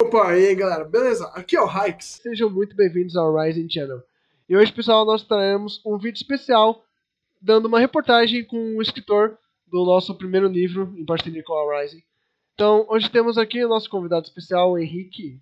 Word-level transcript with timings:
Opa, 0.00 0.34
e 0.34 0.48
aí 0.48 0.54
galera, 0.54 0.82
beleza? 0.82 1.26
Aqui 1.34 1.54
é 1.54 1.60
o 1.60 1.66
Hikes. 1.66 2.20
Sejam 2.22 2.48
muito 2.48 2.74
bem-vindos 2.74 3.14
ao 3.16 3.36
Rising 3.36 3.68
Channel. 3.68 4.02
E 4.48 4.56
hoje, 4.56 4.72
pessoal, 4.72 5.04
nós 5.04 5.22
traremos 5.22 5.78
um 5.84 5.98
vídeo 5.98 6.16
especial 6.16 6.82
dando 7.38 7.66
uma 7.66 7.78
reportagem 7.78 8.42
com 8.42 8.76
o 8.76 8.80
escritor 8.80 9.38
do 9.66 9.84
nosso 9.84 10.14
primeiro 10.14 10.48
livro 10.48 10.94
em 10.96 11.04
parceria 11.04 11.44
com 11.44 11.52
a 11.52 11.82
Rising. 11.82 12.02
Então, 12.54 12.86
hoje 12.88 13.10
temos 13.10 13.36
aqui 13.36 13.62
o 13.62 13.68
nosso 13.68 13.90
convidado 13.90 14.26
especial, 14.26 14.72
o 14.72 14.78
Henrique. 14.78 15.38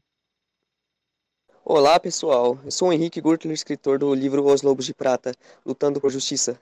Olá, 1.65 2.01
pessoal. 2.01 2.59
Eu 2.65 2.73
sou 2.73 2.89
o 2.89 2.93
Henrique 2.93 3.21
Gurtler, 3.21 3.55
escritor 3.55 3.97
do 3.97 4.13
livro 4.13 4.45
Os 4.45 4.63
Lobos 4.63 4.87
de 4.87 4.93
Prata, 4.93 5.37
Lutando 5.65 6.01
por 6.01 6.11
Justiça. 6.11 6.61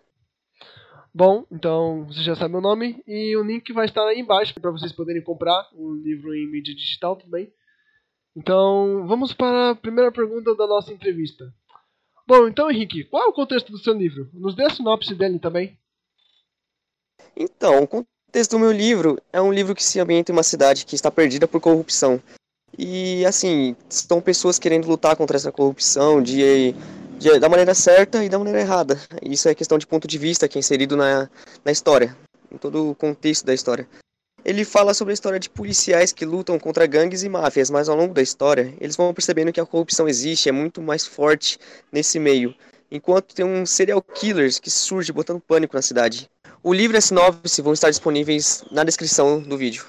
Bom, 1.14 1.46
então 1.50 2.04
você 2.04 2.22
já 2.22 2.36
sabe 2.36 2.56
o 2.56 2.60
nome 2.60 3.02
e 3.06 3.34
o 3.38 3.42
link 3.42 3.72
vai 3.72 3.86
estar 3.86 4.06
aí 4.06 4.20
embaixo 4.20 4.52
para 4.60 4.70
vocês 4.70 4.92
poderem 4.92 5.22
comprar 5.22 5.66
o 5.72 5.94
livro 5.94 6.34
em 6.34 6.46
mídia 6.46 6.74
digital 6.74 7.16
também. 7.16 7.50
Então, 8.36 9.06
vamos 9.06 9.32
para 9.32 9.70
a 9.70 9.74
primeira 9.74 10.12
pergunta 10.12 10.54
da 10.54 10.66
nossa 10.66 10.92
entrevista. 10.92 11.50
Bom, 12.26 12.46
então, 12.46 12.70
Henrique, 12.70 13.04
qual 13.04 13.24
é 13.24 13.26
o 13.28 13.32
contexto 13.32 13.72
do 13.72 13.78
seu 13.78 13.94
livro? 13.94 14.28
Nos 14.34 14.54
dê 14.54 14.64
a 14.64 14.70
sinopse 14.70 15.14
dele 15.14 15.38
também. 15.38 15.78
Então, 17.34 17.82
o 17.82 17.88
contexto 17.88 18.50
do 18.50 18.58
meu 18.58 18.72
livro 18.72 19.18
é 19.32 19.40
um 19.40 19.52
livro 19.52 19.74
que 19.74 19.82
se 19.82 19.98
ambienta 19.98 20.30
em 20.30 20.34
uma 20.34 20.42
cidade 20.42 20.84
que 20.84 20.94
está 20.94 21.10
perdida 21.10 21.48
por 21.48 21.62
corrupção. 21.62 22.20
E, 22.76 23.24
assim, 23.24 23.74
são 23.88 24.20
pessoas 24.20 24.58
querendo 24.58 24.86
lutar 24.86 25.16
contra 25.16 25.36
essa 25.36 25.50
corrupção 25.50 26.22
de, 26.22 26.74
de, 27.18 27.38
da 27.38 27.48
maneira 27.48 27.74
certa 27.74 28.22
e 28.22 28.28
da 28.28 28.38
maneira 28.38 28.60
errada. 28.60 29.00
Isso 29.22 29.48
é 29.48 29.54
questão 29.54 29.78
de 29.78 29.86
ponto 29.86 30.06
de 30.06 30.18
vista 30.18 30.46
que 30.46 30.58
é 30.58 30.60
inserido 30.60 30.94
na, 30.94 31.30
na 31.64 31.72
história, 31.72 32.14
em 32.52 32.58
todo 32.58 32.90
o 32.90 32.94
contexto 32.94 33.46
da 33.46 33.54
história. 33.54 33.88
Ele 34.46 34.64
fala 34.64 34.94
sobre 34.94 35.10
a 35.10 35.14
história 35.14 35.40
de 35.40 35.50
policiais 35.50 36.12
que 36.12 36.24
lutam 36.24 36.56
contra 36.56 36.86
gangues 36.86 37.24
e 37.24 37.28
máfias, 37.28 37.68
mas 37.68 37.88
ao 37.88 37.96
longo 37.96 38.14
da 38.14 38.22
história, 38.22 38.72
eles 38.80 38.94
vão 38.94 39.12
percebendo 39.12 39.52
que 39.52 39.58
a 39.58 39.66
corrupção 39.66 40.06
existe, 40.06 40.48
é 40.48 40.52
muito 40.52 40.80
mais 40.80 41.04
forte 41.04 41.58
nesse 41.90 42.20
meio, 42.20 42.54
enquanto 42.88 43.34
tem 43.34 43.44
um 43.44 43.66
serial 43.66 44.00
killers 44.00 44.60
que 44.60 44.70
surge 44.70 45.12
botando 45.12 45.40
pânico 45.40 45.74
na 45.74 45.82
cidade. 45.82 46.30
O 46.62 46.72
livro 46.72 46.96
e 46.96 46.98
a 46.98 47.00
sinopse 47.00 47.60
vão 47.60 47.72
estar 47.72 47.90
disponíveis 47.90 48.62
na 48.70 48.84
descrição 48.84 49.42
do 49.42 49.58
vídeo. 49.58 49.84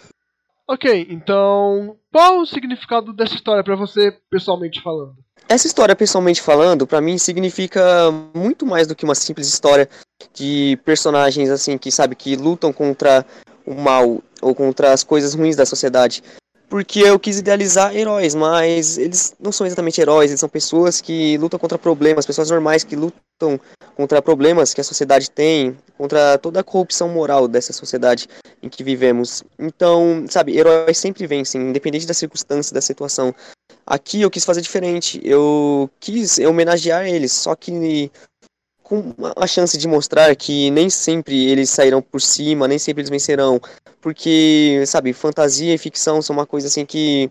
Ok, 0.68 1.06
então 1.08 1.96
qual 2.12 2.40
o 2.40 2.46
significado 2.48 3.14
dessa 3.14 3.36
história 3.36 3.64
para 3.64 3.76
você, 3.76 4.12
pessoalmente 4.28 4.82
falando? 4.82 5.18
Essa 5.48 5.68
história, 5.68 5.96
pessoalmente 5.96 6.42
falando, 6.42 6.88
para 6.88 7.00
mim 7.00 7.20
significa 7.20 8.12
muito 8.34 8.66
mais 8.66 8.88
do 8.88 8.96
que 8.96 9.06
uma 9.06 9.14
simples 9.14 9.48
história 9.48 9.88
de 10.34 10.80
personagens 10.84 11.52
assim 11.52 11.78
que 11.78 11.92
sabe 11.92 12.16
que 12.16 12.36
lutam 12.36 12.74
contra 12.74 13.24
o 13.68 13.76
mal 13.76 14.24
ou 14.42 14.56
contra 14.56 14.94
as 14.94 15.04
coisas 15.04 15.34
ruins 15.34 15.58
da 15.58 15.66
sociedade. 15.66 16.24
Porque 16.70 17.00
eu 17.00 17.18
quis 17.18 17.40
idealizar 17.40 17.96
heróis, 17.96 18.36
mas 18.36 18.98
eles 18.98 19.34
não 19.40 19.54
são 19.54 19.66
exatamente 19.66 20.02
heróis, 20.02 20.32
eles 20.32 20.40
são 20.40 20.50
pessoas 20.50 21.00
que 21.00 21.38
lutam 21.38 21.58
contra 21.58 21.78
problemas, 21.78 22.26
pessoas 22.26 22.50
normais 22.50 22.84
que 22.84 22.96
lutam 22.96 23.60
contra 23.96 24.22
problemas 24.22 24.74
que 24.74 24.82
a 24.82 24.84
sociedade 24.84 25.32
tem, 25.32 25.78
contra 25.98 26.38
toda 26.38 26.60
a 26.60 26.64
corrupção 26.64 27.08
moral 27.08 27.48
dessa 27.48 27.72
sociedade 27.72 28.28
em 28.62 28.68
que 28.68 28.84
vivemos. 28.84 29.44
Então, 29.58 30.26
sabe, 30.30 30.58
heróis 30.58 30.98
sempre 30.98 31.26
vencem, 31.26 31.70
independente 31.70 32.06
da 32.06 32.14
circunstância, 32.14 32.74
da 32.74 32.82
situação. 32.82 33.34
Aqui 33.86 34.22
eu 34.22 34.30
quis 34.30 34.44
fazer 34.44 34.60
diferente, 34.60 35.22
eu 35.24 35.90
quis 36.02 36.38
homenagear 36.40 37.08
eles, 37.08 37.32
só 37.32 37.56
que 37.56 38.12
com 38.88 39.14
a 39.36 39.46
chance 39.46 39.78
de 39.78 39.86
mostrar 39.86 40.34
que 40.34 40.72
nem 40.72 40.90
sempre 40.90 41.52
eles 41.52 41.70
sairão 41.70 42.02
por 42.02 42.22
cima, 42.22 42.70
nem 42.70 42.80
sempre 42.80 43.02
eles 43.02 43.10
vencerão, 43.10 43.60
porque, 44.00 44.82
sabe, 44.88 45.12
fantasia 45.12 45.74
e 45.74 45.78
ficção 45.78 46.22
são 46.22 46.34
uma 46.34 46.46
coisa 46.46 46.68
assim 46.68 46.86
que 46.86 47.30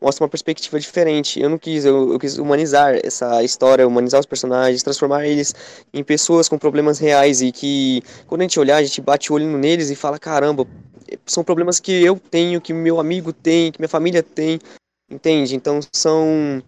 mostra 0.00 0.24
uma 0.24 0.30
perspectiva 0.30 0.80
diferente. 0.80 1.38
Eu 1.38 1.50
não 1.50 1.58
quis, 1.58 1.84
eu, 1.84 2.14
eu, 2.14 2.18
quis 2.18 2.38
humanizar 2.38 2.98
essa 3.04 3.42
história, 3.42 3.86
humanizar 3.86 4.18
os 4.18 4.24
personagens, 4.24 4.82
transformar 4.82 5.26
eles 5.26 5.54
em 5.92 6.02
pessoas 6.02 6.48
com 6.48 6.56
problemas 6.56 6.98
reais 6.98 7.42
e 7.42 7.52
que 7.52 8.02
quando 8.26 8.40
a 8.40 8.44
gente 8.44 8.58
olhar, 8.58 8.78
a 8.78 8.82
gente 8.82 9.02
bate 9.02 9.30
o 9.30 9.34
olho 9.34 9.58
neles 9.58 9.90
e 9.90 9.94
fala, 9.94 10.18
caramba, 10.18 10.66
são 11.26 11.44
problemas 11.44 11.78
que 11.78 12.02
eu 12.02 12.18
tenho, 12.30 12.62
que 12.62 12.72
meu 12.72 12.98
amigo 12.98 13.30
tem, 13.30 13.70
que 13.70 13.78
minha 13.78 13.90
família 13.90 14.22
tem, 14.22 14.58
entende? 15.10 15.54
Então 15.54 15.80
são 15.94 16.62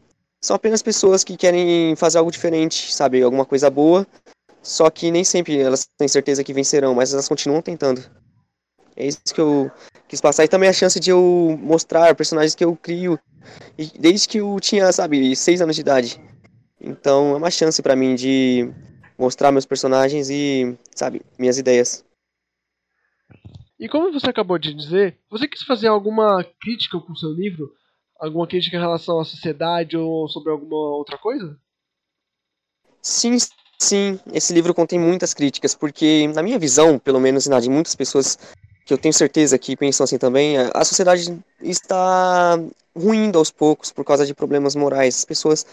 são 0.46 0.54
apenas 0.54 0.80
pessoas 0.80 1.24
que 1.24 1.36
querem 1.36 1.96
fazer 1.96 2.18
algo 2.18 2.30
diferente, 2.30 2.94
sabe? 2.94 3.20
Alguma 3.20 3.44
coisa 3.44 3.68
boa. 3.68 4.06
Só 4.62 4.88
que 4.88 5.10
nem 5.10 5.24
sempre 5.24 5.58
elas 5.58 5.88
têm 5.98 6.06
certeza 6.06 6.44
que 6.44 6.52
vencerão, 6.52 6.94
mas 6.94 7.12
elas 7.12 7.28
continuam 7.28 7.60
tentando. 7.60 8.00
É 8.94 9.04
isso 9.04 9.20
que 9.34 9.40
eu 9.40 9.68
quis 10.06 10.20
passar. 10.20 10.44
E 10.44 10.48
também 10.48 10.68
a 10.68 10.72
chance 10.72 11.00
de 11.00 11.10
eu 11.10 11.58
mostrar 11.60 12.14
personagens 12.14 12.54
que 12.54 12.64
eu 12.64 12.76
crio 12.76 13.18
desde 13.98 14.28
que 14.28 14.38
eu 14.38 14.56
tinha, 14.60 14.92
sabe, 14.92 15.34
seis 15.34 15.60
anos 15.60 15.74
de 15.74 15.82
idade. 15.82 16.20
Então 16.80 17.32
é 17.32 17.36
uma 17.38 17.50
chance 17.50 17.82
para 17.82 17.96
mim 17.96 18.14
de 18.14 18.70
mostrar 19.18 19.50
meus 19.50 19.66
personagens 19.66 20.30
e, 20.30 20.78
sabe, 20.94 21.22
minhas 21.36 21.58
ideias. 21.58 22.04
E 23.80 23.88
como 23.88 24.12
você 24.12 24.30
acabou 24.30 24.58
de 24.58 24.72
dizer, 24.72 25.18
você 25.28 25.48
quis 25.48 25.62
fazer 25.62 25.88
alguma 25.88 26.44
crítica 26.60 27.00
com 27.00 27.16
seu 27.16 27.32
livro? 27.32 27.68
Alguma 28.19 28.47
crítica 28.47 28.77
em 28.77 28.81
relação 28.81 29.21
à 29.21 29.25
sociedade 29.25 29.97
ou 29.97 30.28
sobre 30.28 30.50
alguma 30.50 30.97
outra 30.97 31.19
coisa? 31.19 31.59
Sim, 33.03 33.37
sim. 33.78 34.19
Esse 34.32 34.53
livro 34.53 34.75
contém 34.75 34.99
muitas 34.99 35.34
críticas, 35.34 35.75
porque, 35.75 36.26
na 36.34 36.43
minha 36.43 36.59
visão, 36.59 36.99
pelo 36.99 37.21
menos 37.21 37.47
na 37.47 37.60
de 37.60 37.69
muitas 37.69 37.94
pessoas 37.94 38.38
que 38.84 38.93
eu 38.93 38.99
tenho 38.99 39.12
certeza 39.12 39.59
que 39.59 39.76
pensam 39.76 40.05
assim 40.05 40.16
também, 40.16 40.56
a 40.59 40.84
sociedade 40.84 41.37
está 41.60 42.59
ruindo 42.97 43.38
aos 43.38 43.50
poucos 43.50 43.93
por 43.93 44.05
causa 44.05 44.25
de 44.25 44.32
problemas 44.34 44.75
morais. 44.75 45.19
As 45.19 45.25
pessoas, 45.25 45.66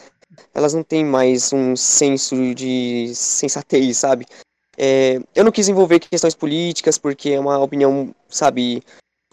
elas 0.54 0.74
não 0.74 0.84
têm 0.84 1.06
mais 1.06 1.54
um 1.54 1.76
senso 1.76 2.36
de 2.54 3.14
sensatez, 3.16 3.98
sabe? 3.98 4.26
É, 4.78 5.20
eu 5.36 5.44
não 5.44 5.52
quis 5.52 5.70
envolver 5.70 6.00
questões 6.00 6.36
políticas, 6.36 6.98
porque 6.98 7.30
é 7.30 7.40
uma 7.40 7.60
opinião, 7.60 8.14
sabe, 8.28 8.84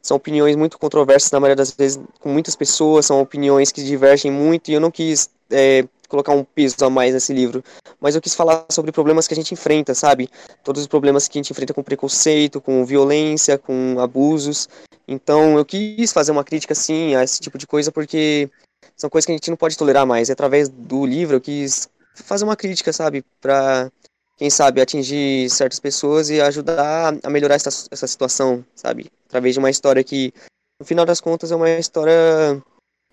são 0.02 0.16
opiniões 0.16 0.56
muito 0.56 0.78
controversas, 0.78 1.30
na 1.30 1.40
maioria 1.40 1.56
das 1.56 1.72
vezes, 1.72 2.00
com 2.20 2.28
muitas 2.30 2.56
pessoas, 2.56 3.06
são 3.06 3.20
opiniões 3.20 3.70
que 3.70 3.82
divergem 3.82 4.30
muito, 4.30 4.70
e 4.70 4.74
eu 4.74 4.80
não 4.80 4.90
quis 4.90 5.30
é, 5.50 5.84
colocar 6.08 6.32
um 6.32 6.44
peso 6.44 6.76
a 6.84 6.90
mais 6.90 7.14
nesse 7.14 7.32
livro. 7.32 7.62
Mas 8.00 8.14
eu 8.14 8.20
quis 8.20 8.34
falar 8.34 8.66
sobre 8.70 8.92
problemas 8.92 9.28
que 9.28 9.34
a 9.34 9.36
gente 9.36 9.54
enfrenta, 9.54 9.94
sabe? 9.94 10.28
Todos 10.64 10.82
os 10.82 10.88
problemas 10.88 11.28
que 11.28 11.38
a 11.38 11.42
gente 11.42 11.50
enfrenta 11.52 11.72
com 11.72 11.82
preconceito, 11.82 12.60
com 12.60 12.84
violência, 12.84 13.56
com 13.56 13.98
abusos. 14.00 14.68
Então 15.06 15.56
eu 15.56 15.64
quis 15.64 16.12
fazer 16.12 16.32
uma 16.32 16.44
crítica, 16.44 16.74
sim, 16.74 17.14
a 17.14 17.22
esse 17.22 17.40
tipo 17.40 17.56
de 17.56 17.66
coisa, 17.66 17.92
porque 17.92 18.50
são 18.96 19.08
coisas 19.08 19.26
que 19.26 19.32
a 19.32 19.36
gente 19.36 19.50
não 19.50 19.56
pode 19.56 19.76
tolerar 19.76 20.06
mais. 20.06 20.28
E 20.28 20.32
através 20.32 20.68
do 20.68 21.06
livro 21.06 21.36
eu 21.36 21.40
quis 21.40 21.88
fazer 22.14 22.44
uma 22.44 22.56
crítica, 22.56 22.92
sabe? 22.92 23.24
Pra 23.40 23.90
quem 24.40 24.48
sabe, 24.48 24.80
atingir 24.80 25.50
certas 25.50 25.78
pessoas 25.78 26.30
e 26.30 26.40
ajudar 26.40 27.12
a 27.22 27.28
melhorar 27.28 27.56
essa, 27.56 27.68
essa 27.90 28.06
situação, 28.06 28.64
sabe? 28.74 29.12
Através 29.26 29.52
de 29.52 29.58
uma 29.58 29.68
história 29.68 30.02
que, 30.02 30.32
no 30.80 30.86
final 30.86 31.04
das 31.04 31.20
contas, 31.20 31.52
é 31.52 31.56
uma 31.56 31.68
história 31.68 32.14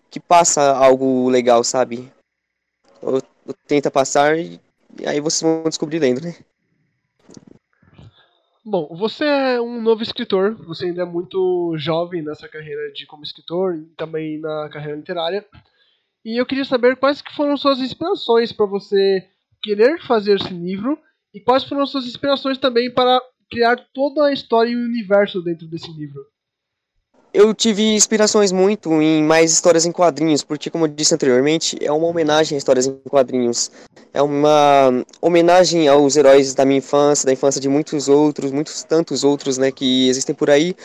que 0.10 0.22
passa 0.22 0.72
algo 0.72 1.28
legal, 1.28 1.66
sabe? 1.66 2.10
Ou, 3.02 3.16
ou 3.46 3.54
tenta 3.68 3.92
passar 3.92 4.40
e, 4.40 4.58
e 4.98 5.06
aí 5.06 5.20
vocês 5.20 5.42
vão 5.42 5.64
descobrir 5.68 6.00
lendo, 6.00 6.22
né? 6.22 6.34
Bom, 8.64 8.96
você 8.96 9.26
é 9.26 9.60
um 9.60 9.82
novo 9.82 10.02
escritor, 10.04 10.56
você 10.66 10.86
ainda 10.86 11.02
é 11.02 11.06
muito 11.06 11.76
jovem 11.78 12.22
nessa 12.22 12.48
carreira 12.48 12.90
de 12.94 13.06
como 13.06 13.24
escritor 13.24 13.76
e 13.76 13.84
também 13.98 14.40
na 14.40 14.70
carreira 14.70 14.96
literária. 14.96 15.46
E 16.24 16.40
eu 16.40 16.46
queria 16.46 16.64
saber 16.64 16.96
quais 16.96 17.22
que 17.22 17.36
foram 17.36 17.58
suas 17.58 17.80
inspirações 17.80 18.54
para 18.54 18.66
você 18.66 19.28
querer 19.62 20.02
fazer 20.08 20.40
esse 20.40 20.54
livro 20.54 20.98
e 21.34 21.40
quais 21.40 21.64
foram 21.64 21.84
as 21.84 21.90
suas 21.90 22.06
inspirações 22.06 22.58
também 22.58 22.94
para 22.94 23.22
criar 23.50 23.78
toda 23.94 24.26
a 24.26 24.34
história 24.34 24.70
e 24.70 24.76
o 24.76 24.86
universo 24.86 25.42
dentro 25.42 25.68
desse 25.68 25.92
livro? 25.92 26.26
Eu 27.34 27.54
tive 27.54 27.84
inspirações 27.94 28.52
muito 28.52 28.92
em 29.02 29.22
mais 29.22 29.52
histórias 29.52 29.86
em 29.86 29.92
quadrinhos, 29.92 30.44
porque, 30.44 30.72
como 30.72 30.86
eu 30.86 30.88
disse 30.88 31.14
anteriormente, 31.14 31.78
é 31.82 31.92
uma 31.92 32.08
homenagem 32.08 32.56
a 32.56 32.58
histórias 32.58 32.88
em 32.88 32.96
quadrinhos. 33.08 33.70
É 34.14 34.22
uma 34.22 35.04
homenagem 35.22 35.88
aos 35.88 36.16
heróis 36.16 36.56
da 36.56 36.66
minha 36.66 36.80
infância, 36.80 37.26
da 37.26 37.34
infância 37.34 37.62
de 37.62 37.70
muitos 37.70 38.08
outros, 38.08 38.52
muitos 38.52 38.84
tantos 38.84 39.24
outros, 39.24 39.58
né, 39.58 39.72
que 39.72 40.08
existem 40.10 40.34
por 40.34 40.50
aí. 40.50 40.76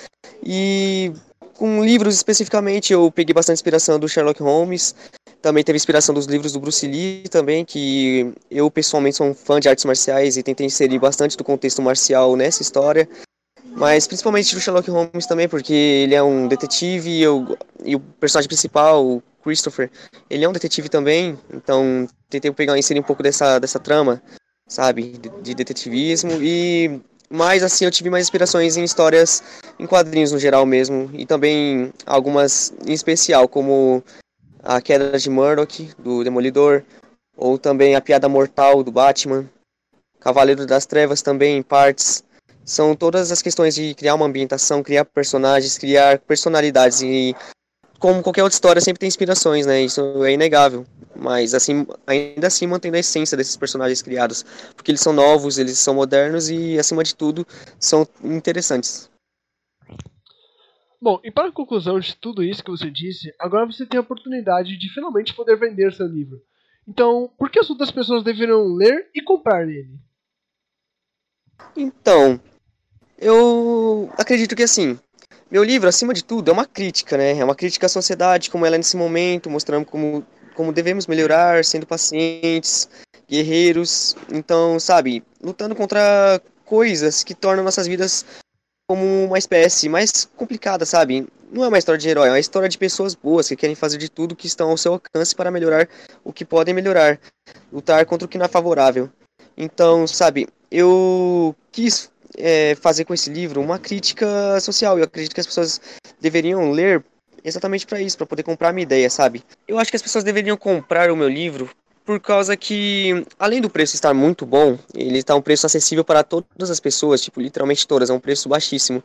E 0.44 1.12
com 1.56 1.82
livros 1.82 2.16
especificamente, 2.16 2.92
eu 2.92 3.10
peguei 3.10 3.32
bastante 3.32 3.56
inspiração 3.56 3.98
do 3.98 4.08
Sherlock 4.08 4.42
Holmes, 4.42 4.94
também 5.42 5.64
teve 5.64 5.76
inspiração 5.76 6.14
dos 6.14 6.26
livros 6.26 6.52
do 6.52 6.60
Bruce 6.60 6.86
Lee 6.86 7.24
também, 7.28 7.64
que 7.64 8.32
eu 8.48 8.70
pessoalmente 8.70 9.16
sou 9.16 9.26
um 9.26 9.34
fã 9.34 9.58
de 9.58 9.68
artes 9.68 9.84
marciais 9.84 10.36
e 10.36 10.42
tentei 10.42 10.64
inserir 10.66 11.00
bastante 11.00 11.36
do 11.36 11.42
contexto 11.42 11.82
marcial 11.82 12.36
nessa 12.36 12.62
história. 12.62 13.08
Mas 13.64 14.06
principalmente 14.06 14.54
do 14.54 14.60
Sherlock 14.60 14.88
Holmes 14.88 15.26
também, 15.26 15.48
porque 15.48 15.72
ele 15.72 16.14
é 16.14 16.22
um 16.22 16.46
detetive 16.46 17.10
e, 17.10 17.22
eu, 17.22 17.58
e 17.84 17.96
o 17.96 18.00
personagem 18.00 18.48
principal, 18.48 19.04
o 19.04 19.22
Christopher, 19.42 19.90
ele 20.30 20.44
é 20.44 20.48
um 20.48 20.52
detetive 20.52 20.88
também, 20.88 21.36
então 21.52 22.06
tentei 22.30 22.52
pegar 22.52 22.78
inserir 22.78 23.00
um 23.00 23.04
pouco 23.04 23.22
dessa, 23.22 23.58
dessa 23.58 23.80
trama, 23.80 24.22
sabe, 24.68 25.18
de, 25.18 25.28
de 25.42 25.54
detetivismo. 25.54 26.40
E 26.40 27.00
mas 27.28 27.62
assim 27.62 27.86
eu 27.86 27.90
tive 27.90 28.10
mais 28.10 28.26
inspirações 28.26 28.76
em 28.76 28.84
histórias 28.84 29.42
em 29.78 29.86
quadrinhos 29.86 30.32
no 30.32 30.38
geral 30.38 30.66
mesmo. 30.66 31.10
E 31.14 31.24
também 31.24 31.90
algumas 32.04 32.74
em 32.86 32.92
especial 32.92 33.48
como 33.48 34.04
A 34.62 34.80
Queda 34.80 35.18
de 35.18 35.28
Murdoch, 35.28 35.90
do 35.98 36.22
Demolidor, 36.22 36.84
ou 37.36 37.58
também 37.58 37.96
A 37.96 38.00
Piada 38.00 38.28
Mortal, 38.28 38.82
do 38.82 38.92
Batman, 38.92 39.48
Cavaleiro 40.20 40.66
das 40.66 40.86
Trevas 40.86 41.22
também, 41.22 41.56
em 41.56 41.62
partes. 41.62 42.22
São 42.64 42.94
todas 42.94 43.32
as 43.32 43.42
questões 43.42 43.74
de 43.74 43.94
criar 43.94 44.14
uma 44.14 44.26
ambientação, 44.26 44.82
criar 44.82 45.04
personagens, 45.04 45.76
criar 45.76 46.18
personalidades 46.20 47.02
e 47.02 47.34
como 47.98 48.22
qualquer 48.22 48.42
outra 48.42 48.54
história 48.54 48.80
sempre 48.80 49.00
tem 49.00 49.06
inspirações, 49.06 49.66
né? 49.66 49.80
Isso 49.80 50.24
é 50.24 50.32
inegável. 50.32 50.84
Mas 51.14 51.54
assim, 51.54 51.86
ainda 52.06 52.46
assim 52.46 52.66
mantendo 52.66 52.96
a 52.96 53.00
essência 53.00 53.36
desses 53.36 53.56
personagens 53.56 54.02
criados, 54.02 54.44
porque 54.74 54.90
eles 54.90 55.00
são 55.00 55.12
novos, 55.12 55.58
eles 55.58 55.78
são 55.78 55.94
modernos 55.94 56.50
e 56.50 56.78
acima 56.78 57.04
de 57.04 57.14
tudo 57.14 57.46
são 57.78 58.06
interessantes. 58.24 59.11
Bom, 61.02 61.18
e 61.24 61.32
para 61.32 61.48
a 61.48 61.52
conclusão 61.52 61.98
de 61.98 62.14
tudo 62.14 62.44
isso 62.44 62.62
que 62.62 62.70
você 62.70 62.88
disse, 62.88 63.34
agora 63.36 63.66
você 63.66 63.84
tem 63.84 63.98
a 63.98 64.02
oportunidade 64.02 64.78
de 64.78 64.88
finalmente 64.94 65.34
poder 65.34 65.58
vender 65.58 65.92
seu 65.92 66.06
livro. 66.06 66.40
Então, 66.86 67.28
por 67.36 67.50
que 67.50 67.58
as 67.58 67.68
outras 67.68 67.90
pessoas 67.90 68.22
deveriam 68.22 68.72
ler 68.72 69.10
e 69.12 69.20
comprar 69.20 69.68
ele? 69.68 69.98
Então, 71.76 72.40
eu 73.18 74.12
acredito 74.16 74.54
que 74.54 74.62
assim, 74.62 74.96
meu 75.50 75.64
livro, 75.64 75.88
acima 75.88 76.14
de 76.14 76.22
tudo, 76.22 76.52
é 76.52 76.54
uma 76.54 76.66
crítica, 76.66 77.16
né? 77.16 77.36
É 77.36 77.44
uma 77.44 77.56
crítica 77.56 77.86
à 77.86 77.88
sociedade, 77.88 78.48
como 78.48 78.64
ela 78.64 78.76
é 78.76 78.78
nesse 78.78 78.96
momento, 78.96 79.50
mostrando 79.50 79.84
como, 79.84 80.24
como 80.54 80.72
devemos 80.72 81.08
melhorar, 81.08 81.64
sendo 81.64 81.84
pacientes, 81.84 82.88
guerreiros. 83.28 84.14
Então, 84.32 84.78
sabe, 84.78 85.24
lutando 85.42 85.74
contra 85.74 86.40
coisas 86.64 87.24
que 87.24 87.34
tornam 87.34 87.64
nossas 87.64 87.88
vidas 87.88 88.24
como 88.92 89.24
uma 89.24 89.38
espécie 89.38 89.88
mais 89.88 90.28
complicada, 90.36 90.84
sabe? 90.84 91.26
Não 91.50 91.64
é 91.64 91.68
uma 91.68 91.78
história 91.78 91.98
de 91.98 92.06
herói, 92.06 92.28
é 92.28 92.30
uma 92.32 92.38
história 92.38 92.68
de 92.68 92.76
pessoas 92.76 93.14
boas 93.14 93.48
que 93.48 93.56
querem 93.56 93.74
fazer 93.74 93.96
de 93.96 94.10
tudo 94.10 94.36
que 94.36 94.46
estão 94.46 94.68
ao 94.68 94.76
seu 94.76 94.92
alcance 94.92 95.34
para 95.34 95.50
melhorar 95.50 95.88
o 96.22 96.30
que 96.30 96.44
podem 96.44 96.74
melhorar, 96.74 97.18
lutar 97.72 98.04
contra 98.04 98.26
o 98.26 98.28
que 98.28 98.36
não 98.36 98.44
é 98.44 98.48
favorável. 98.48 99.08
Então, 99.56 100.06
sabe, 100.06 100.46
eu 100.70 101.56
quis 101.70 102.10
é, 102.36 102.74
fazer 102.82 103.06
com 103.06 103.14
esse 103.14 103.30
livro 103.30 103.62
uma 103.62 103.78
crítica 103.78 104.60
social. 104.60 104.98
Eu 104.98 105.04
acredito 105.04 105.34
que 105.34 105.40
as 105.40 105.46
pessoas 105.46 105.80
deveriam 106.20 106.70
ler 106.70 107.02
exatamente 107.42 107.86
para 107.86 107.98
isso, 107.98 108.18
para 108.18 108.26
poder 108.26 108.42
comprar 108.42 108.74
minha 108.74 108.82
ideia, 108.82 109.08
sabe? 109.08 109.42
Eu 109.66 109.78
acho 109.78 109.90
que 109.90 109.96
as 109.96 110.02
pessoas 110.02 110.22
deveriam 110.22 110.56
comprar 110.58 111.10
o 111.10 111.16
meu 111.16 111.30
livro 111.30 111.70
por 112.04 112.20
causa 112.20 112.56
que, 112.56 113.24
além 113.38 113.60
do 113.60 113.70
preço 113.70 113.94
estar 113.94 114.12
muito 114.12 114.44
bom, 114.44 114.78
ele 114.94 115.18
está 115.18 115.34
um 115.34 115.42
preço 115.42 115.66
acessível 115.66 116.04
para 116.04 116.22
todas 116.22 116.70
as 116.70 116.80
pessoas, 116.80 117.22
tipo, 117.22 117.40
literalmente 117.40 117.86
todas, 117.86 118.10
é 118.10 118.12
um 118.12 118.20
preço 118.20 118.48
baixíssimo. 118.48 119.02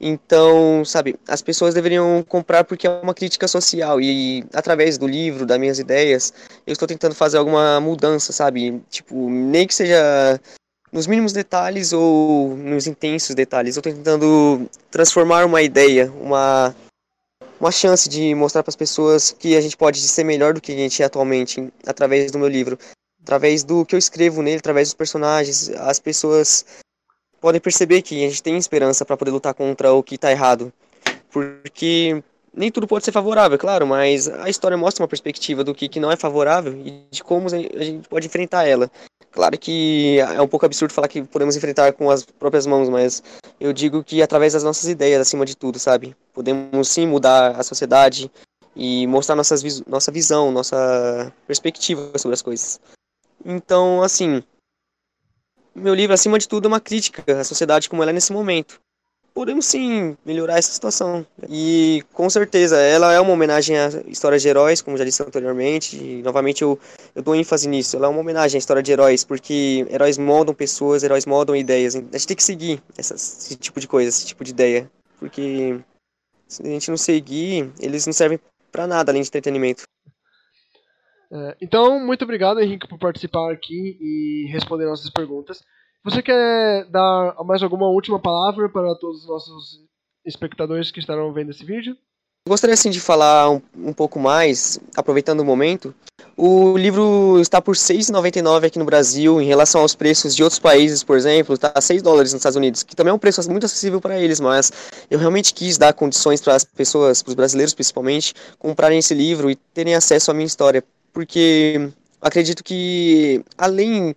Então, 0.00 0.84
sabe, 0.84 1.16
as 1.26 1.40
pessoas 1.40 1.72
deveriam 1.72 2.22
comprar 2.28 2.64
porque 2.64 2.86
é 2.86 2.90
uma 2.90 3.14
crítica 3.14 3.48
social 3.48 4.00
e 4.00 4.44
através 4.52 4.98
do 4.98 5.06
livro, 5.06 5.46
das 5.46 5.58
minhas 5.58 5.78
ideias, 5.78 6.32
eu 6.66 6.72
estou 6.72 6.86
tentando 6.86 7.14
fazer 7.14 7.38
alguma 7.38 7.80
mudança, 7.80 8.32
sabe? 8.32 8.82
Tipo, 8.90 9.30
nem 9.30 9.66
que 9.66 9.74
seja 9.74 10.40
nos 10.92 11.06
mínimos 11.06 11.32
detalhes 11.32 11.92
ou 11.92 12.56
nos 12.56 12.86
intensos 12.86 13.34
detalhes. 13.34 13.76
Eu 13.76 13.80
estou 13.80 13.92
tentando 13.92 14.68
transformar 14.90 15.44
uma 15.46 15.62
ideia, 15.62 16.12
uma 16.20 16.74
uma 17.60 17.70
chance 17.70 18.08
de 18.08 18.34
mostrar 18.34 18.62
para 18.62 18.70
as 18.70 18.76
pessoas 18.76 19.32
que 19.32 19.56
a 19.56 19.60
gente 19.60 19.76
pode 19.76 20.00
ser 20.00 20.24
melhor 20.24 20.54
do 20.54 20.60
que 20.60 20.72
a 20.72 20.76
gente 20.76 21.02
é 21.02 21.06
atualmente 21.06 21.72
através 21.86 22.30
do 22.30 22.38
meu 22.38 22.48
livro, 22.48 22.78
através 23.22 23.64
do 23.64 23.84
que 23.84 23.94
eu 23.94 23.98
escrevo 23.98 24.42
nele, 24.42 24.58
através 24.58 24.88
dos 24.88 24.94
personagens, 24.94 25.70
as 25.70 25.98
pessoas 25.98 26.64
podem 27.40 27.60
perceber 27.60 28.02
que 28.02 28.24
a 28.24 28.28
gente 28.28 28.42
tem 28.42 28.56
esperança 28.56 29.04
para 29.04 29.16
poder 29.16 29.30
lutar 29.30 29.54
contra 29.54 29.92
o 29.92 30.02
que 30.02 30.14
está 30.14 30.30
errado, 30.30 30.72
porque 31.30 32.22
nem 32.54 32.70
tudo 32.70 32.86
pode 32.86 33.04
ser 33.04 33.12
favorável, 33.12 33.58
claro, 33.58 33.86
mas 33.86 34.28
a 34.28 34.48
história 34.48 34.76
mostra 34.76 35.02
uma 35.02 35.08
perspectiva 35.08 35.64
do 35.64 35.74
que, 35.74 35.88
que 35.88 36.00
não 36.00 36.10
é 36.10 36.16
favorável 36.16 36.72
e 36.72 37.04
de 37.10 37.22
como 37.22 37.48
a 37.48 37.84
gente 37.84 38.08
pode 38.08 38.26
enfrentar 38.26 38.64
ela. 38.66 38.90
Claro 39.30 39.58
que 39.58 40.20
é 40.20 40.40
um 40.40 40.46
pouco 40.46 40.64
absurdo 40.64 40.94
falar 40.94 41.08
que 41.08 41.22
podemos 41.22 41.56
enfrentar 41.56 41.92
com 41.92 42.08
as 42.08 42.24
próprias 42.24 42.66
mãos, 42.66 42.88
mas 42.88 43.22
eu 43.60 43.72
digo 43.72 44.02
que 44.02 44.22
através 44.22 44.52
das 44.52 44.62
nossas 44.62 44.88
ideias, 44.88 45.20
acima 45.20 45.44
de 45.44 45.56
tudo, 45.56 45.78
sabe? 45.78 46.16
Podemos 46.32 46.88
sim 46.88 47.06
mudar 47.06 47.58
a 47.58 47.62
sociedade 47.62 48.30
e 48.74 49.06
mostrar 49.06 49.36
nossas, 49.36 49.62
nossa 49.86 50.10
visão, 50.10 50.50
nossa 50.50 51.32
perspectiva 51.46 52.18
sobre 52.18 52.34
as 52.34 52.42
coisas. 52.42 52.80
Então, 53.44 54.02
assim, 54.02 54.42
meu 55.74 55.94
livro, 55.94 56.14
acima 56.14 56.38
de 56.38 56.48
tudo, 56.48 56.66
é 56.66 56.68
uma 56.68 56.80
crítica 56.80 57.22
à 57.40 57.44
sociedade 57.44 57.88
como 57.88 58.02
ela 58.02 58.10
é 58.10 58.14
nesse 58.14 58.32
momento 58.32 58.80
podemos 59.34 59.66
sim 59.66 60.16
melhorar 60.24 60.58
essa 60.58 60.72
situação. 60.72 61.26
E 61.50 62.02
com 62.12 62.30
certeza, 62.30 62.78
ela 62.78 63.12
é 63.12 63.20
uma 63.20 63.32
homenagem 63.32 63.76
à 63.76 63.88
história 64.06 64.38
de 64.38 64.48
heróis, 64.48 64.80
como 64.80 64.96
já 64.96 65.04
disse 65.04 65.22
anteriormente, 65.22 65.96
e 65.96 66.22
novamente 66.22 66.62
eu, 66.62 66.78
eu 67.14 67.22
dou 67.22 67.34
ênfase 67.34 67.68
nisso. 67.68 67.96
Ela 67.96 68.06
é 68.06 68.08
uma 68.08 68.20
homenagem 68.20 68.56
à 68.56 68.60
história 68.60 68.82
de 68.82 68.92
heróis, 68.92 69.24
porque 69.24 69.84
heróis 69.90 70.16
moldam 70.16 70.54
pessoas, 70.54 71.02
heróis 71.02 71.26
moldam 71.26 71.56
ideias. 71.56 71.96
A 71.96 71.98
gente 71.98 72.26
tem 72.28 72.36
que 72.36 72.44
seguir 72.44 72.80
essa, 72.96 73.16
esse 73.16 73.56
tipo 73.56 73.80
de 73.80 73.88
coisa, 73.88 74.08
esse 74.08 74.24
tipo 74.24 74.44
de 74.44 74.52
ideia, 74.52 74.88
porque 75.18 75.80
se 76.46 76.62
a 76.62 76.66
gente 76.66 76.88
não 76.88 76.96
seguir, 76.96 77.72
eles 77.80 78.06
não 78.06 78.12
servem 78.12 78.38
para 78.70 78.86
nada 78.86 79.10
além 79.10 79.22
de 79.22 79.28
entretenimento. 79.28 79.82
É, 81.32 81.56
então, 81.60 81.98
muito 81.98 82.22
obrigado, 82.22 82.60
Henrique, 82.60 82.86
por 82.86 82.98
participar 82.98 83.52
aqui 83.52 83.98
e 84.00 84.46
responder 84.52 84.86
nossas 84.86 85.10
perguntas. 85.10 85.60
Você 86.04 86.20
quer 86.22 86.84
dar 86.90 87.34
mais 87.44 87.62
alguma 87.62 87.88
última 87.88 88.20
palavra 88.20 88.68
para 88.68 88.94
todos 88.94 89.22
os 89.22 89.26
nossos 89.26 89.80
espectadores 90.24 90.90
que 90.90 91.00
estarão 91.00 91.32
vendo 91.32 91.50
esse 91.50 91.64
vídeo? 91.64 91.96
Gostaria 92.46 92.74
assim 92.74 92.90
de 92.90 93.00
falar 93.00 93.50
um, 93.50 93.62
um 93.74 93.92
pouco 93.94 94.20
mais, 94.20 94.78
aproveitando 94.94 95.40
o 95.40 95.44
momento. 95.46 95.94
O 96.36 96.76
livro 96.76 97.40
está 97.40 97.62
por 97.62 97.74
R$ 97.74 97.80
6,99 97.80 98.66
aqui 98.66 98.78
no 98.78 98.84
Brasil, 98.84 99.40
em 99.40 99.46
relação 99.46 99.80
aos 99.80 99.94
preços 99.94 100.36
de 100.36 100.42
outros 100.42 100.58
países, 100.58 101.02
por 101.02 101.16
exemplo, 101.16 101.54
está 101.54 101.72
a 101.74 101.80
6 101.80 102.02
dólares 102.02 102.34
nos 102.34 102.40
Estados 102.40 102.56
Unidos, 102.56 102.82
que 102.82 102.94
também 102.94 103.10
é 103.10 103.14
um 103.14 103.18
preço 103.18 103.50
muito 103.50 103.64
acessível 103.64 103.98
para 103.98 104.20
eles, 104.20 104.40
mas 104.40 104.70
eu 105.10 105.18
realmente 105.18 105.54
quis 105.54 105.78
dar 105.78 105.94
condições 105.94 106.42
para 106.42 106.54
as 106.54 106.64
pessoas, 106.64 107.22
para 107.22 107.30
os 107.30 107.34
brasileiros 107.34 107.72
principalmente, 107.72 108.34
comprarem 108.58 108.98
esse 108.98 109.14
livro 109.14 109.50
e 109.50 109.56
terem 109.56 109.94
acesso 109.94 110.30
à 110.30 110.34
minha 110.34 110.46
história, 110.46 110.84
porque 111.14 111.90
acredito 112.20 112.62
que 112.62 113.42
além 113.56 114.14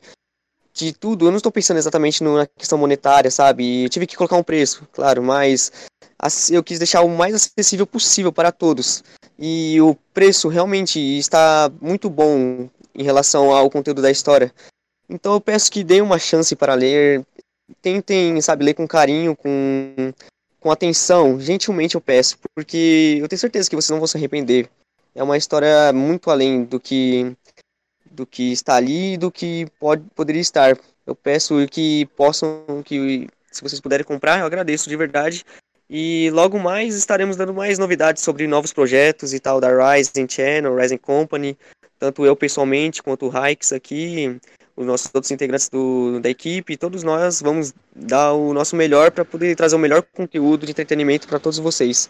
de 0.77 0.94
tudo, 0.94 1.25
eu 1.25 1.31
não 1.31 1.38
estou 1.38 1.51
pensando 1.51 1.77
exatamente 1.77 2.24
na 2.24 2.47
questão 2.47 2.77
monetária, 2.77 3.31
sabe? 3.31 3.83
Eu 3.83 3.89
tive 3.89 4.07
que 4.07 4.15
colocar 4.15 4.38
um 4.38 4.44
preço, 4.44 4.88
claro, 4.91 5.21
mas 5.24 5.71
eu 6.50 6.63
quis 6.63 6.79
deixar 6.79 7.01
o 7.01 7.09
mais 7.09 7.35
acessível 7.35 7.85
possível 7.85 8.31
para 8.31 8.51
todos. 8.51 9.03
E 9.38 9.79
o 9.81 9.95
preço 10.13 10.47
realmente 10.47 11.00
está 11.00 11.71
muito 11.81 12.09
bom 12.09 12.69
em 12.95 13.04
relação 13.04 13.51
ao 13.51 13.69
conteúdo 13.69 14.01
da 14.01 14.11
história. 14.11 14.51
Então 15.09 15.33
eu 15.33 15.42
peço 15.42 15.71
que 15.71 15.83
deem 15.83 16.01
uma 16.01 16.19
chance 16.19 16.56
para 16.56 16.73
ler, 16.73 17.25
tentem, 17.81 18.42
sabe, 18.42 18.66
ler 18.66 18.73
com 18.73 18.87
carinho, 18.87 19.35
com, 19.35 20.13
com 20.59 20.71
atenção, 20.71 21.40
gentilmente 21.40 21.95
eu 21.95 22.01
peço, 22.01 22.37
porque 22.56 23.18
eu 23.21 23.28
tenho 23.28 23.40
certeza 23.40 23.69
que 23.69 23.75
vocês 23.75 23.90
não 23.90 23.99
vão 23.99 24.07
se 24.07 24.18
arrepender. 24.18 24.69
É 25.16 25.23
uma 25.23 25.37
história 25.37 25.92
muito 25.94 26.30
além 26.30 26.63
do 26.63 26.80
que 26.80 27.35
do 28.18 28.26
que 28.26 28.52
está 28.52 28.76
ali 28.76 29.14
e 29.14 29.18
do 29.18 29.31
que 29.31 29.68
pode, 29.80 30.04
poderia 30.16 30.42
estar. 30.42 30.76
Eu 31.06 31.16
peço 31.16 31.66
que 31.69 32.07
possam, 32.18 32.83
que 32.83 33.28
se 33.52 33.62
vocês 33.62 33.80
puderem 33.80 34.06
comprar, 34.06 34.40
eu 34.40 34.45
agradeço 34.45 34.90
de 34.90 34.97
verdade. 34.97 35.45
E 35.90 36.30
logo 36.31 36.59
mais 36.59 36.95
estaremos 36.95 37.38
dando 37.38 37.54
mais 37.54 37.80
novidades 37.80 38.24
sobre 38.24 38.45
novos 38.47 38.74
projetos 38.74 39.33
e 39.33 39.40
tal 39.40 39.62
da 39.62 39.69
Rising 39.69 40.28
Channel, 40.28 40.76
Rising 40.76 40.97
Company, 40.97 41.57
tanto 41.97 42.26
eu 42.26 42.36
pessoalmente 42.36 43.02
quanto 43.02 43.28
o 43.28 43.31
Hikes 43.31 43.71
aqui, 43.71 44.38
os 44.76 44.86
nossos 44.86 45.09
outros 45.14 45.31
integrantes 45.31 45.69
do, 45.69 46.19
da 46.19 46.30
equipe, 46.30 46.76
todos 46.76 47.04
nós 47.04 47.42
vamos 47.42 47.74
dar 47.95 48.33
o 48.33 48.54
nosso 48.54 48.76
melhor 48.76 49.12
para 49.12 49.24
poder 49.24 49.56
trazer 49.56 49.78
o 49.78 49.80
melhor 49.80 50.02
conteúdo 50.02 50.66
de 50.66 50.71
entretenimento 50.71 51.28
para 51.28 51.40
todos 51.40 51.57
vocês. 51.57 52.09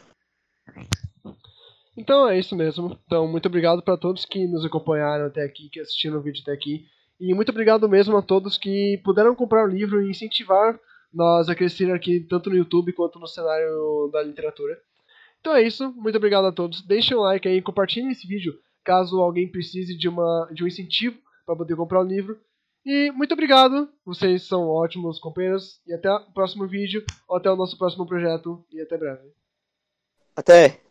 Então 1.97 2.29
é 2.29 2.37
isso 2.37 2.55
mesmo. 2.55 2.97
Então, 3.05 3.27
muito 3.27 3.47
obrigado 3.47 3.81
para 3.81 3.97
todos 3.97 4.23
que 4.23 4.47
nos 4.47 4.63
acompanharam 4.63 5.25
até 5.25 5.43
aqui, 5.43 5.67
que 5.69 5.79
assistiram 5.79 6.19
o 6.19 6.21
vídeo 6.21 6.41
até 6.43 6.51
aqui. 6.51 6.85
E 7.19 7.33
muito 7.33 7.49
obrigado 7.49 7.89
mesmo 7.89 8.15
a 8.15 8.21
todos 8.21 8.57
que 8.57 9.01
puderam 9.03 9.35
comprar 9.35 9.65
o 9.65 9.71
livro 9.71 10.01
e 10.01 10.11
incentivar 10.11 10.79
nós 11.11 11.49
a 11.49 11.55
crescer 11.55 11.91
aqui, 11.91 12.19
tanto 12.19 12.51
no 12.51 12.55
YouTube 12.55 12.93
quanto 12.93 13.17
no 13.17 13.27
cenário 13.27 14.09
da 14.13 14.21
literatura. 14.21 14.79
Então 15.39 15.55
é 15.55 15.63
isso, 15.63 15.91
muito 15.93 16.17
obrigado 16.17 16.45
a 16.45 16.51
todos. 16.51 16.83
Deixem 16.83 17.17
um 17.17 17.21
like 17.21 17.47
aí, 17.47 17.61
compartilhem 17.61 18.11
esse 18.11 18.27
vídeo 18.27 18.59
caso 18.87 19.19
alguém 19.19 19.51
precise 19.51 19.97
de, 19.97 20.07
uma, 20.07 20.49
de 20.53 20.63
um 20.63 20.67
incentivo 20.67 21.17
para 21.45 21.57
poder 21.57 21.75
comprar 21.75 21.99
o 21.99 22.07
livro. 22.07 22.39
E 22.85 23.11
muito 23.11 23.33
obrigado, 23.33 23.89
vocês 24.05 24.43
são 24.43 24.69
ótimos 24.69 25.19
companheiros. 25.19 25.81
E 25.85 25.93
até 25.93 26.09
o 26.09 26.31
próximo 26.31 26.65
vídeo, 26.65 27.03
ou 27.27 27.35
até 27.35 27.51
o 27.51 27.55
nosso 27.57 27.77
próximo 27.77 28.07
projeto. 28.07 28.63
E 28.71 28.79
até 28.79 28.97
breve. 28.97 29.33
Até! 30.33 30.86